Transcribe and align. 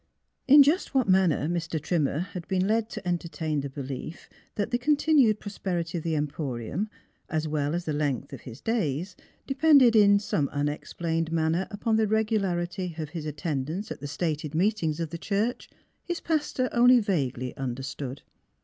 In 0.47 0.63
just 0.63 0.95
what 0.95 1.07
manner 1.07 1.47
Mr. 1.47 1.79
Trimmer 1.79 2.21
had 2.33 2.47
been 2.47 2.65
led 2.67 2.89
to 2.89 3.07
entertain 3.07 3.61
the 3.61 3.69
belief 3.69 4.29
that 4.55 4.71
the 4.71 4.79
continued 4.79 5.39
prosperity 5.39 5.95
of 5.99 6.03
the 6.03 6.15
Emporium 6.15 6.89
as 7.29 7.47
well 7.47 7.75
as 7.75 7.85
the 7.85 7.93
length 7.93 8.33
of 8.33 8.41
his 8.41 8.61
days 8.61 9.15
depended 9.45 9.95
in 9.95 10.17
some 10.17 10.49
unexplained 10.49 11.31
manner 11.31 11.67
upon 11.69 11.97
the 11.97 12.07
regularity 12.07 12.95
of 12.97 13.09
his 13.09 13.27
attendance 13.27 13.91
at 13.91 13.99
the 13.99 14.07
stated 14.07 14.55
meetings 14.55 14.99
of 14.99 15.11
the 15.11 15.19
church, 15.19 15.69
his 16.03 16.19
pastor 16.19 16.67
only 16.71 16.99
vaguely 16.99 17.55
understood. 17.55 18.23